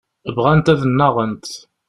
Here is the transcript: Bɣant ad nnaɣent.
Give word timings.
Bɣant 0.35 0.71
ad 0.73 0.81
nnaɣent. 0.89 1.51